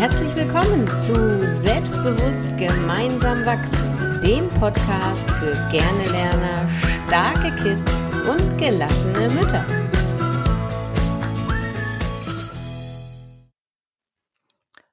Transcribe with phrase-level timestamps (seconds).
[0.00, 1.12] Herzlich willkommen zu
[1.46, 9.62] Selbstbewusst gemeinsam wachsen, dem Podcast für gerne Lerner, starke Kids und gelassene Mütter.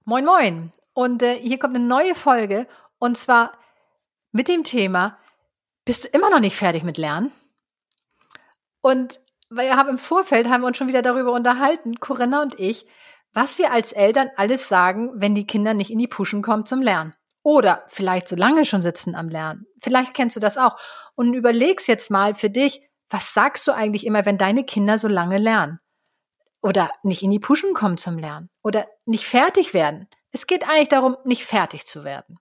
[0.03, 0.73] Moin, moin.
[0.93, 2.67] Und äh, hier kommt eine neue Folge
[2.99, 3.53] und zwar
[4.33, 5.17] mit dem Thema,
[5.85, 7.31] bist du immer noch nicht fertig mit Lernen?
[8.81, 12.85] Und wir haben im Vorfeld haben wir uns schon wieder darüber unterhalten, Corinna und ich,
[13.33, 16.81] was wir als Eltern alles sagen, wenn die Kinder nicht in die Puschen kommen zum
[16.81, 17.13] Lernen.
[17.43, 19.65] Oder vielleicht so lange schon sitzen am Lernen.
[19.81, 20.77] Vielleicht kennst du das auch.
[21.15, 25.07] Und überlegst jetzt mal für dich, was sagst du eigentlich immer, wenn deine Kinder so
[25.07, 25.79] lange lernen?
[26.61, 28.49] Oder nicht in die Puschen kommen zum Lernen?
[28.63, 30.07] Oder nicht fertig werden?
[30.31, 32.37] Es geht eigentlich darum, nicht fertig zu werden.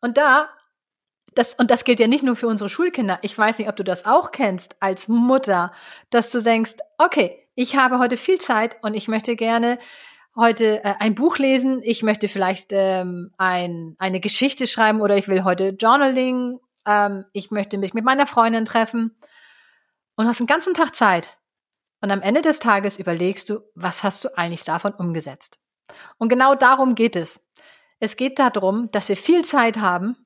[0.00, 0.48] Und da
[1.34, 3.18] das, und das gilt ja nicht nur für unsere Schulkinder.
[3.22, 5.72] Ich weiß nicht, ob du das auch kennst als Mutter,
[6.10, 9.78] dass du denkst, okay, ich habe heute viel Zeit und ich möchte gerne
[10.36, 15.28] heute äh, ein Buch lesen, ich möchte vielleicht ähm, ein, eine Geschichte schreiben oder ich
[15.28, 19.16] will heute Journaling, ähm, ich möchte mich mit meiner Freundin treffen
[20.16, 21.36] und hast einen ganzen Tag Zeit.
[22.00, 25.58] Und am Ende des Tages überlegst du, was hast du eigentlich davon umgesetzt?
[26.16, 27.44] Und genau darum geht es.
[27.98, 30.16] Es geht darum, dass wir viel Zeit haben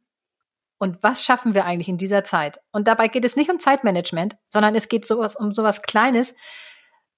[0.79, 2.61] und was schaffen wir eigentlich in dieser Zeit?
[2.71, 6.37] Und dabei geht es nicht um Zeitmanagement, sondern es geht sowas, um sowas Kleines,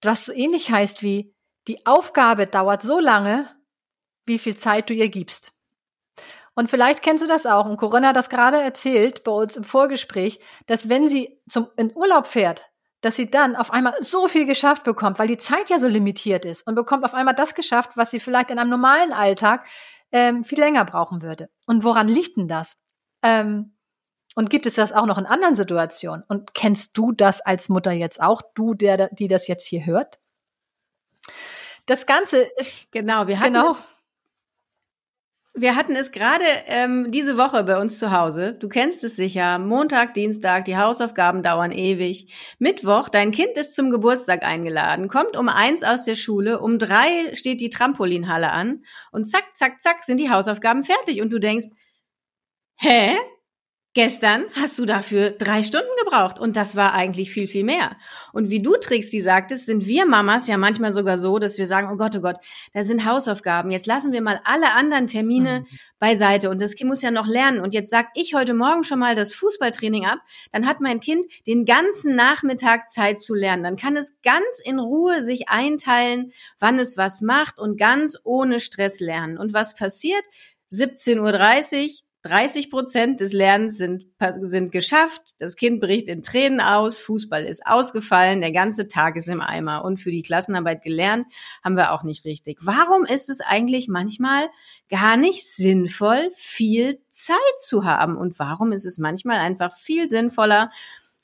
[0.03, 1.35] was so ähnlich heißt wie,
[1.69, 3.51] die Aufgabe dauert so lange,
[4.25, 5.53] wie viel Zeit du ihr gibst.
[6.55, 7.67] Und vielleicht kennst du das auch.
[7.67, 11.95] Und Corinna hat das gerade erzählt bei uns im Vorgespräch, dass wenn sie zum, in
[11.95, 12.71] Urlaub fährt,
[13.03, 16.47] dass sie dann auf einmal so viel geschafft bekommt, weil die Zeit ja so limitiert
[16.47, 19.67] ist und bekommt auf einmal das geschafft, was sie vielleicht in einem normalen Alltag
[20.13, 21.51] ähm, viel länger brauchen würde.
[21.67, 22.79] Und woran liegt denn das?
[23.23, 23.76] Ähm,
[24.37, 26.23] und gibt es das auch noch in anderen Situationen?
[26.29, 30.21] Und kennst du das als Mutter jetzt auch, du, der, die das jetzt hier hört?
[31.87, 33.27] Das Ganze ist genau.
[33.27, 33.77] Wir hatten genau.
[35.55, 38.53] Wir hatten es gerade ähm, diese Woche bei uns zu Hause.
[38.53, 39.59] Du kennst es sicher.
[39.59, 42.31] Montag, Dienstag, die Hausaufgaben dauern ewig.
[42.59, 47.35] Mittwoch, dein Kind ist zum Geburtstag eingeladen, kommt um eins aus der Schule, um drei
[47.35, 51.69] steht die Trampolinhalle an und zack, zack, zack sind die Hausaufgaben fertig und du denkst,
[52.75, 53.17] hä?
[53.97, 57.97] Gestern hast du dafür drei Stunden gebraucht und das war eigentlich viel, viel mehr.
[58.35, 61.89] Und wie du, Trixie, sagtest, sind wir Mamas ja manchmal sogar so, dass wir sagen,
[61.91, 62.37] oh Gott, oh Gott,
[62.75, 63.71] da sind Hausaufgaben.
[63.71, 65.79] Jetzt lassen wir mal alle anderen Termine mhm.
[65.99, 67.61] beiseite und das Kind muss ja noch lernen.
[67.61, 70.19] Und jetzt sag ich heute Morgen schon mal das Fußballtraining ab.
[70.53, 73.63] Dann hat mein Kind den ganzen Nachmittag Zeit zu lernen.
[73.63, 78.61] Dann kann es ganz in Ruhe sich einteilen, wann es was macht und ganz ohne
[78.61, 79.39] Stress lernen.
[79.39, 80.23] Und was passiert?
[80.71, 84.07] 17.30 Uhr 30 Prozent des Lernens sind,
[84.41, 85.23] sind geschafft.
[85.39, 86.99] Das Kind bricht in Tränen aus.
[86.99, 88.41] Fußball ist ausgefallen.
[88.41, 89.85] Der ganze Tag ist im Eimer.
[89.85, 91.27] Und für die Klassenarbeit gelernt
[91.63, 92.59] haben wir auch nicht richtig.
[92.63, 94.49] Warum ist es eigentlich manchmal
[94.91, 98.17] gar nicht sinnvoll, viel Zeit zu haben?
[98.17, 100.71] Und warum ist es manchmal einfach viel sinnvoller,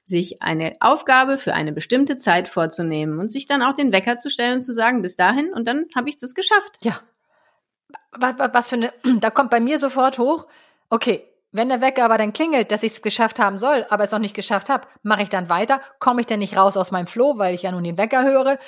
[0.05, 4.31] sich eine Aufgabe für eine bestimmte Zeit vorzunehmen und sich dann auch den Wecker zu
[4.31, 6.79] stellen und zu sagen, bis dahin und dann habe ich das geschafft.
[6.83, 7.01] Ja.
[8.13, 10.47] Was, was, was für eine, da kommt bei mir sofort hoch,
[10.93, 14.11] okay, wenn der Wecker aber dann klingelt, dass ich es geschafft haben soll, aber es
[14.11, 15.81] noch nicht geschafft habe, mache ich dann weiter?
[15.99, 18.59] Komme ich denn nicht raus aus meinem Floh, weil ich ja nun den Wecker höre?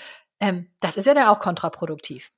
[0.40, 2.30] Ähm, das ist ja dann auch kontraproduktiv.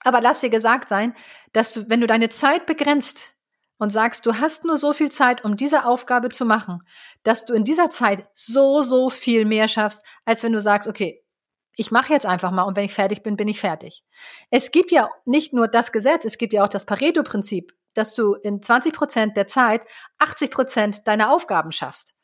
[0.00, 1.14] Aber lass dir gesagt sein,
[1.54, 3.34] dass du, wenn du deine Zeit begrenzt
[3.78, 6.82] und sagst, du hast nur so viel Zeit, um diese Aufgabe zu machen,
[7.22, 11.24] dass du in dieser Zeit so, so viel mehr schaffst, als wenn du sagst, okay,
[11.76, 14.04] ich mache jetzt einfach mal und wenn ich fertig bin, bin ich fertig.
[14.50, 18.34] Es gibt ja nicht nur das Gesetz, es gibt ja auch das Pareto-Prinzip dass du
[18.34, 19.82] in 20 Prozent der Zeit
[20.18, 22.14] 80 Prozent deiner Aufgaben schaffst.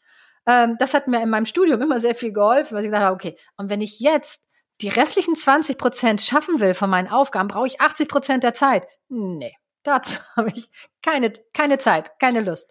[0.46, 3.14] Ähm, das hat mir in meinem Studium immer sehr viel geholfen, weil ich gesagt habe,
[3.14, 4.42] okay, und wenn ich jetzt
[4.80, 8.86] die restlichen 20 Prozent schaffen will von meinen Aufgaben, brauche ich 80 Prozent der Zeit.
[9.08, 10.70] Nee, dazu habe ich
[11.02, 12.70] keine, keine Zeit, keine Lust.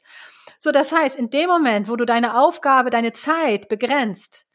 [0.60, 4.46] So, das heißt, in dem Moment, wo du deine Aufgabe, deine Zeit begrenzt,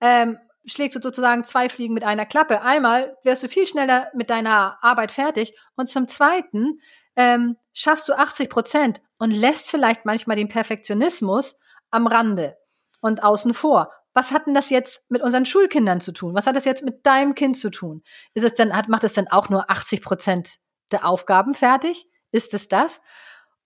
[0.00, 2.62] ähm, schlägst du sozusagen zwei Fliegen mit einer Klappe.
[2.62, 6.80] Einmal wirst du viel schneller mit deiner Arbeit fertig und zum Zweiten
[7.16, 11.56] ähm, schaffst du 80 Prozent und lässt vielleicht manchmal den Perfektionismus
[11.90, 12.56] am Rande
[13.00, 13.92] und außen vor.
[14.12, 16.34] Was hat denn das jetzt mit unseren Schulkindern zu tun?
[16.34, 18.02] Was hat das jetzt mit deinem Kind zu tun?
[18.32, 20.56] Ist es denn, hat, macht es denn auch nur 80 Prozent
[20.92, 22.06] der Aufgaben fertig?
[22.30, 23.00] Ist es das?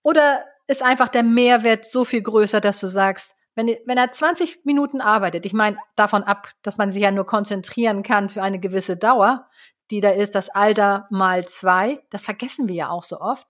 [0.01, 4.65] Oder ist einfach der Mehrwert so viel größer, dass du sagst, wenn, wenn er 20
[4.65, 8.59] Minuten arbeitet, ich meine davon ab, dass man sich ja nur konzentrieren kann für eine
[8.59, 9.47] gewisse Dauer,
[9.91, 13.47] die da ist, das Alter mal zwei, das vergessen wir ja auch so oft,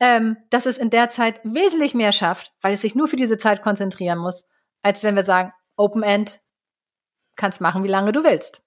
[0.00, 3.36] ähm, dass es in der Zeit wesentlich mehr schafft, weil es sich nur für diese
[3.36, 4.48] Zeit konzentrieren muss,
[4.82, 6.40] als wenn wir sagen, Open End,
[7.36, 8.62] kannst machen, wie lange du willst.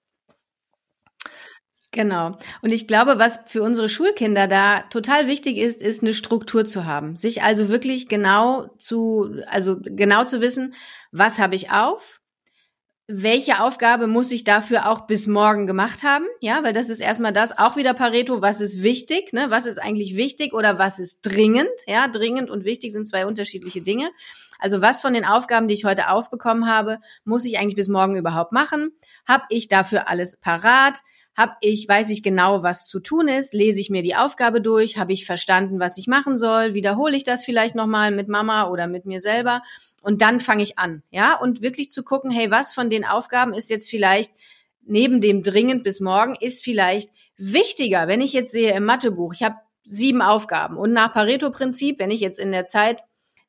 [1.94, 2.36] Genau.
[2.60, 6.84] Und ich glaube, was für unsere Schulkinder da total wichtig ist, ist eine Struktur zu
[6.86, 7.16] haben.
[7.16, 10.74] Sich also wirklich genau zu, also genau zu wissen,
[11.12, 12.20] was habe ich auf?
[13.06, 16.24] Welche Aufgabe muss ich dafür auch bis morgen gemacht haben?
[16.40, 19.50] Ja, weil das ist erstmal das, auch wieder Pareto, was ist wichtig, ne?
[19.50, 21.68] Was ist eigentlich wichtig oder was ist dringend?
[21.86, 24.10] Ja, dringend und wichtig sind zwei unterschiedliche Dinge.
[24.58, 28.16] Also was von den Aufgaben, die ich heute aufbekommen habe, muss ich eigentlich bis morgen
[28.16, 28.92] überhaupt machen?
[29.28, 31.00] Hab ich dafür alles parat?
[31.36, 34.96] Hab ich, weiß ich genau, was zu tun ist, lese ich mir die Aufgabe durch,
[34.96, 38.86] habe ich verstanden, was ich machen soll, wiederhole ich das vielleicht nochmal mit Mama oder
[38.86, 39.62] mit mir selber
[40.02, 43.54] und dann fange ich an, ja, und wirklich zu gucken, hey, was von den Aufgaben
[43.54, 44.32] ist jetzt vielleicht
[44.86, 49.42] neben dem dringend bis morgen, ist vielleicht wichtiger, wenn ich jetzt sehe im Mathebuch, ich
[49.42, 53.00] habe sieben Aufgaben und nach Pareto-Prinzip, wenn ich jetzt in der Zeit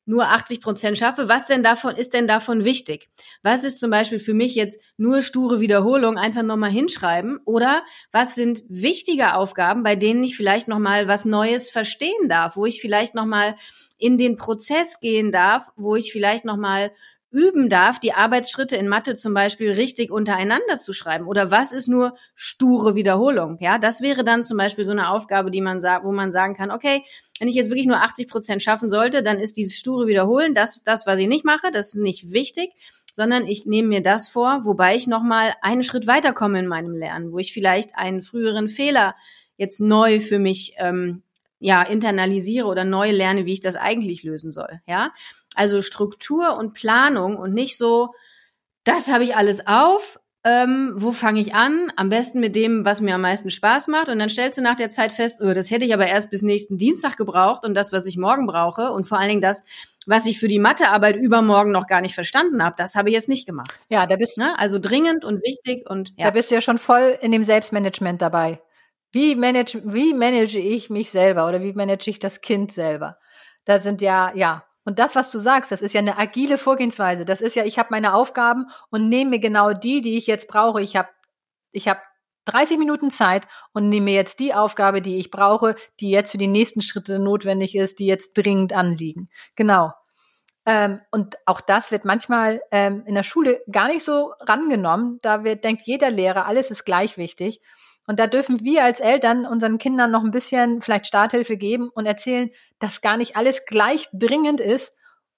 [0.06, 3.10] nur 80 Prozent schaffe, was denn davon ist denn davon wichtig?
[3.42, 7.40] Was ist zum Beispiel für mich jetzt nur sture Wiederholung, einfach nochmal hinschreiben?
[7.44, 7.82] Oder
[8.12, 12.80] was sind wichtige Aufgaben, bei denen ich vielleicht nochmal was Neues verstehen darf, wo ich
[12.80, 13.56] vielleicht nochmal
[13.98, 16.92] in den Prozess gehen darf, wo ich vielleicht nochmal
[17.30, 21.26] üben darf, die Arbeitsschritte in Mathe zum Beispiel richtig untereinander zu schreiben?
[21.26, 23.58] Oder was ist nur sture Wiederholung?
[23.60, 26.54] Ja, das wäre dann zum Beispiel so eine Aufgabe, die man sagt, wo man sagen
[26.54, 27.04] kann, okay,
[27.38, 30.82] wenn ich jetzt wirklich nur 80 Prozent schaffen sollte, dann ist dieses sture Wiederholen das,
[30.82, 32.70] das, was ich nicht mache, das ist nicht wichtig,
[33.14, 37.32] sondern ich nehme mir das vor, wobei ich nochmal einen Schritt weiterkomme in meinem Lernen,
[37.32, 39.14] wo ich vielleicht einen früheren Fehler
[39.56, 41.22] jetzt neu für mich ähm,
[41.58, 44.80] ja internalisiere oder neu lerne, wie ich das eigentlich lösen soll.
[44.86, 45.12] Ja,
[45.54, 48.10] also Struktur und Planung und nicht so,
[48.84, 50.20] das habe ich alles auf.
[50.46, 51.92] Ähm, wo fange ich an?
[51.96, 54.08] Am besten mit dem, was mir am meisten Spaß macht.
[54.08, 56.42] Und dann stellst du nach der Zeit fest, oh, das hätte ich aber erst bis
[56.42, 59.64] nächsten Dienstag gebraucht und das, was ich morgen brauche und vor allen Dingen das,
[60.06, 63.28] was ich für die Mathearbeit übermorgen noch gar nicht verstanden habe, das habe ich jetzt
[63.28, 63.76] nicht gemacht.
[63.88, 64.42] Ja, da bist du.
[64.42, 64.56] Ne?
[64.56, 66.26] Also dringend und wichtig und ja.
[66.26, 68.60] Da bist du ja schon voll in dem Selbstmanagement dabei.
[69.10, 73.18] Wie manage, wie manage ich mich selber oder wie manage ich das Kind selber?
[73.64, 77.24] Da sind ja, ja, und das, was du sagst, das ist ja eine agile Vorgehensweise.
[77.24, 80.46] Das ist ja, ich habe meine Aufgaben und nehme mir genau die, die ich jetzt
[80.46, 80.80] brauche.
[80.80, 81.08] Ich habe
[81.72, 82.00] ich hab
[82.44, 86.38] 30 Minuten Zeit und nehme mir jetzt die Aufgabe, die ich brauche, die jetzt für
[86.38, 89.28] die nächsten Schritte notwendig ist, die jetzt dringend anliegen.
[89.56, 89.92] Genau.
[90.64, 95.18] Ähm, und auch das wird manchmal ähm, in der Schule gar nicht so rangenommen.
[95.20, 97.60] Da wird, denkt jeder Lehrer, alles ist gleich wichtig.
[98.06, 102.06] Und da dürfen wir als Eltern unseren Kindern noch ein bisschen vielleicht Starthilfe geben und
[102.06, 104.92] erzählen, dass gar nicht alles gleich dringend ist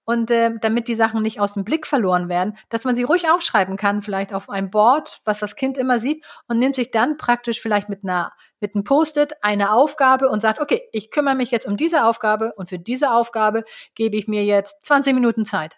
[0.09, 3.29] und äh, damit die Sachen nicht aus dem Blick verloren werden, dass man sie ruhig
[3.29, 7.19] aufschreiben kann, vielleicht auf ein Board, was das Kind immer sieht und nimmt sich dann
[7.19, 11.51] praktisch vielleicht mit einer mit einem Post-it eine Aufgabe und sagt, okay, ich kümmere mich
[11.51, 15.77] jetzt um diese Aufgabe und für diese Aufgabe gebe ich mir jetzt 20 Minuten Zeit.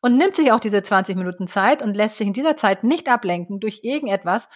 [0.00, 3.06] Und nimmt sich auch diese 20 Minuten Zeit und lässt sich in dieser Zeit nicht
[3.08, 4.48] ablenken durch irgendetwas,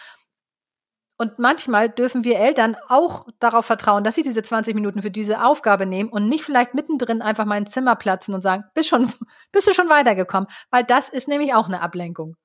[1.17, 5.43] und manchmal dürfen wir Eltern auch darauf vertrauen, dass sie diese 20 Minuten für diese
[5.43, 9.11] Aufgabe nehmen und nicht vielleicht mittendrin einfach mal ins Zimmer platzen und sagen, bist schon,
[9.51, 10.47] bist du schon weitergekommen?
[10.69, 12.35] Weil das ist nämlich auch eine Ablenkung.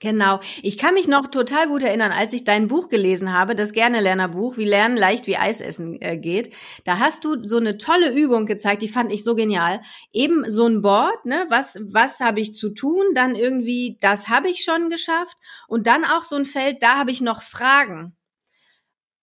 [0.00, 0.38] Genau.
[0.62, 4.56] Ich kann mich noch total gut erinnern, als ich dein Buch gelesen habe, das Gerne-Lerner-Buch,
[4.56, 6.54] wie Lernen leicht wie Eis essen äh, geht.
[6.84, 9.80] Da hast du so eine tolle Übung gezeigt, die fand ich so genial.
[10.12, 13.06] Eben so ein Board, ne, was, was habe ich zu tun?
[13.14, 15.36] Dann irgendwie, das habe ich schon geschafft.
[15.66, 18.16] Und dann auch so ein Feld, da habe ich noch Fragen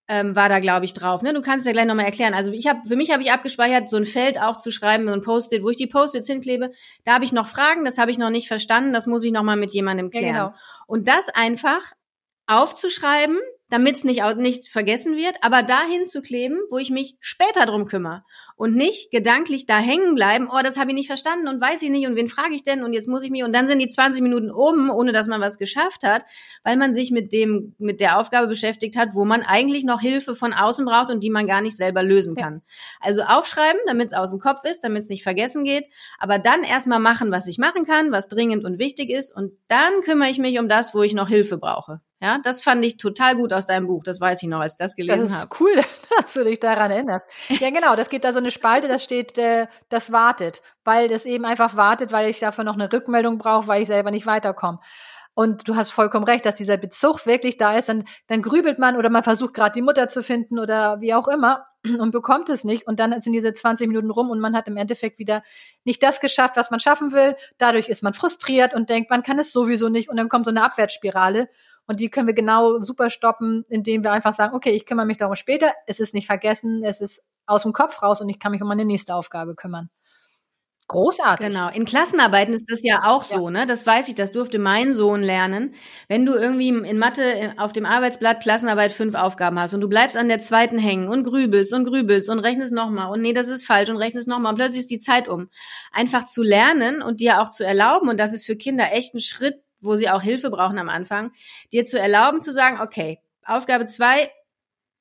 [0.07, 1.23] ähm, war da, glaube ich, drauf.
[1.23, 1.33] Ne?
[1.33, 2.33] Du kannst es ja gleich nochmal erklären.
[2.33, 5.13] Also ich habe, für mich habe ich abgespeichert, so ein Feld auch zu schreiben, so
[5.13, 6.71] ein Post-it, wo ich die Post-its hinklebe.
[7.03, 9.57] Da habe ich noch Fragen, das habe ich noch nicht verstanden, das muss ich nochmal
[9.57, 10.35] mit jemandem klären.
[10.35, 10.57] Ja, genau.
[10.87, 11.81] Und das einfach
[12.47, 17.65] aufzuschreiben, damit es nicht, nicht vergessen wird, aber dahin zu kleben, wo ich mich später
[17.65, 18.23] drum kümmere
[18.55, 21.89] und nicht gedanklich da hängen bleiben, oh, das habe ich nicht verstanden und weiß ich
[21.89, 23.87] nicht und wen frage ich denn und jetzt muss ich mich und dann sind die
[23.87, 26.23] 20 Minuten um, ohne dass man was geschafft hat,
[26.63, 30.35] weil man sich mit dem mit der Aufgabe beschäftigt hat, wo man eigentlich noch Hilfe
[30.35, 32.61] von außen braucht und die man gar nicht selber lösen kann.
[32.99, 35.85] Also aufschreiben, damit es aus dem Kopf ist, damit es nicht vergessen geht,
[36.19, 40.01] aber dann erstmal machen, was ich machen kann, was dringend und wichtig ist und dann
[40.01, 42.01] kümmere ich mich um das, wo ich noch Hilfe brauche.
[42.21, 44.03] Ja, das fand ich total gut aus deinem Buch.
[44.03, 45.29] Das weiß ich noch, als ich das gelesen habe.
[45.29, 45.59] Das ist hab.
[45.59, 45.75] cool,
[46.21, 47.27] dass du dich daran erinnerst.
[47.49, 47.95] Ja, genau.
[47.95, 51.75] Das geht da so eine Spalte, da steht, äh, das wartet, weil das eben einfach
[51.75, 54.79] wartet, weil ich dafür noch eine Rückmeldung brauche, weil ich selber nicht weiterkomme.
[55.37, 57.89] Und du hast vollkommen recht, dass dieser Bezug wirklich da ist.
[57.89, 61.27] Dann, dann grübelt man oder man versucht gerade die Mutter zu finden oder wie auch
[61.27, 61.65] immer
[61.99, 62.87] und bekommt es nicht.
[62.87, 65.43] Und dann sind diese 20 Minuten rum und man hat im Endeffekt wieder
[65.83, 67.35] nicht das geschafft, was man schaffen will.
[67.57, 70.09] Dadurch ist man frustriert und denkt, man kann es sowieso nicht.
[70.09, 71.49] Und dann kommt so eine Abwärtsspirale.
[71.87, 75.17] Und die können wir genau super stoppen, indem wir einfach sagen, okay, ich kümmere mich
[75.17, 75.73] darum später.
[75.87, 78.67] Es ist nicht vergessen, es ist aus dem Kopf raus und ich kann mich um
[78.67, 79.89] meine nächste Aufgabe kümmern.
[80.87, 81.47] Großartig.
[81.47, 81.69] Genau.
[81.69, 83.65] In Klassenarbeiten ist das ja auch so, ne?
[83.65, 85.73] Das weiß ich, das durfte mein Sohn lernen.
[86.07, 89.89] Wenn du irgendwie in Mathe äh, auf dem Arbeitsblatt Klassenarbeit fünf Aufgaben hast und du
[89.89, 93.47] bleibst an der zweiten hängen und grübelst und grübelst und rechnest nochmal und nee, das
[93.47, 95.49] ist falsch und rechnest nochmal und plötzlich ist die Zeit um.
[95.91, 99.21] Einfach zu lernen und dir auch zu erlauben, und das ist für Kinder echt ein
[99.21, 101.31] Schritt, wo sie auch Hilfe brauchen am Anfang,
[101.71, 104.31] dir zu erlauben zu sagen, okay, Aufgabe zwei,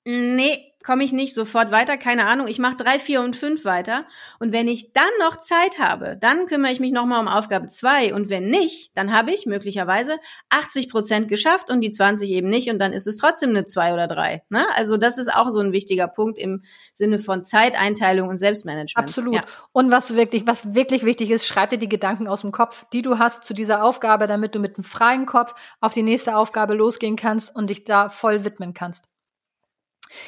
[0.04, 4.04] nee, komme ich nicht sofort weiter, keine Ahnung, ich mache drei, vier und fünf weiter.
[4.38, 8.14] Und wenn ich dann noch Zeit habe, dann kümmere ich mich nochmal um Aufgabe zwei.
[8.14, 10.16] Und wenn nicht, dann habe ich möglicherweise
[10.50, 12.68] 80 Prozent geschafft und die 20 eben nicht.
[12.68, 14.42] Und dann ist es trotzdem eine zwei oder drei.
[14.50, 14.66] Ne?
[14.76, 16.62] Also das ist auch so ein wichtiger Punkt im
[16.92, 18.96] Sinne von Zeiteinteilung und Selbstmanagement.
[18.96, 19.34] Absolut.
[19.36, 19.42] Ja.
[19.72, 23.00] Und was wirklich, was wirklich wichtig ist, schreib dir die Gedanken aus dem Kopf, die
[23.00, 26.74] du hast zu dieser Aufgabe, damit du mit einem freien Kopf auf die nächste Aufgabe
[26.74, 29.06] losgehen kannst und dich da voll widmen kannst.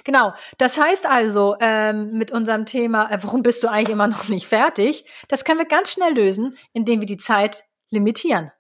[0.05, 0.33] Genau.
[0.59, 4.47] Das heißt also, ähm, mit unserem Thema, äh, warum bist du eigentlich immer noch nicht
[4.47, 5.05] fertig?
[5.29, 8.51] Das können wir ganz schnell lösen, indem wir die Zeit limitieren.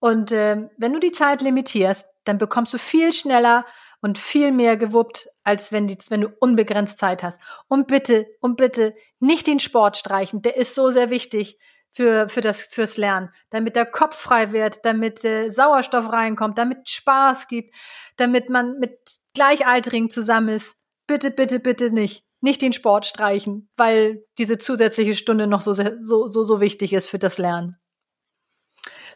[0.00, 3.66] Und ähm, wenn du die Zeit limitierst, dann bekommst du viel schneller
[4.00, 7.38] und viel mehr gewuppt, als wenn, die, wenn du unbegrenzt Zeit hast.
[7.68, 10.40] Und bitte, und bitte nicht den Sport streichen.
[10.40, 11.58] Der ist so sehr wichtig
[11.92, 16.88] für, für das, fürs Lernen, damit der Kopf frei wird, damit äh, Sauerstoff reinkommt, damit
[16.88, 17.74] Spaß gibt,
[18.16, 18.98] damit man mit
[19.34, 20.76] Gleichaltrigen zusammen ist.
[21.06, 22.24] Bitte, bitte, bitte nicht.
[22.40, 27.08] Nicht den Sport streichen, weil diese zusätzliche Stunde noch so, so, so, so wichtig ist
[27.08, 27.76] für das Lernen.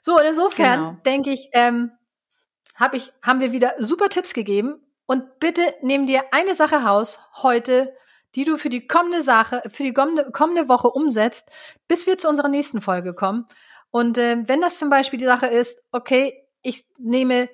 [0.02, 0.96] So, und insofern genau.
[1.06, 1.90] denke ich, ähm,
[2.74, 4.80] hab ich, haben wir wieder super Tipps gegeben.
[5.06, 7.94] Und bitte nimm dir eine Sache raus heute,
[8.34, 11.50] die du für die kommende Sache, für die kommende, kommende Woche umsetzt,
[11.88, 13.46] bis wir zu unserer nächsten Folge kommen.
[13.90, 17.48] Und äh, wenn das zum Beispiel die Sache ist, okay, ich nehme,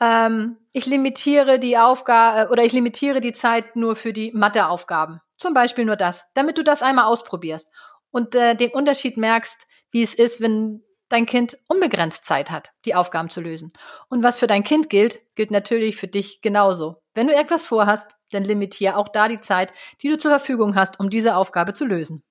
[0.00, 5.20] ähm, ich limitiere die Aufgabe oder ich limitiere die Zeit nur für die Matheaufgaben.
[5.36, 7.68] Zum Beispiel nur das, damit du das einmal ausprobierst
[8.10, 12.94] und äh, den Unterschied merkst, wie es ist, wenn dein Kind unbegrenzt Zeit hat, die
[12.94, 13.70] Aufgaben zu lösen.
[14.08, 17.02] Und was für dein Kind gilt, gilt natürlich für dich genauso.
[17.14, 19.72] Wenn du etwas vorhast, dann limitiere auch da die Zeit,
[20.02, 22.24] die du zur Verfügung hast, um diese Aufgabe zu lösen.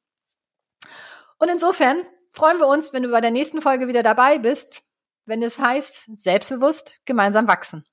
[1.38, 4.82] Und insofern freuen wir uns, wenn du bei der nächsten Folge wieder dabei bist,
[5.26, 7.86] wenn es heißt, selbstbewusst gemeinsam wachsen.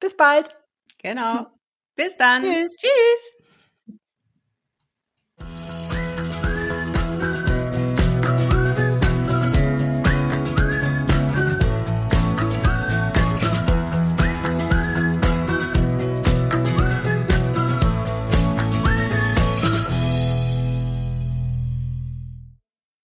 [0.00, 0.54] Bis bald.
[1.02, 1.46] Genau.
[1.96, 2.42] Bis dann.
[2.42, 2.76] Tschüss.
[2.76, 3.35] Tschüss.